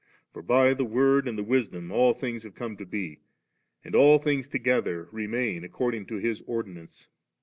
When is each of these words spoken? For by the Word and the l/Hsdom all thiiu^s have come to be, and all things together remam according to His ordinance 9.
For 0.33 0.41
by 0.41 0.73
the 0.73 0.83
Word 0.83 1.27
and 1.27 1.37
the 1.37 1.43
l/Hsdom 1.43 1.91
all 1.91 2.15
thiiu^s 2.15 2.41
have 2.41 2.55
come 2.55 2.75
to 2.77 2.87
be, 2.87 3.19
and 3.83 3.93
all 3.93 4.17
things 4.17 4.47
together 4.47 5.07
remam 5.13 5.63
according 5.63 6.07
to 6.07 6.15
His 6.15 6.41
ordinance 6.47 7.07
9. 7.11 7.15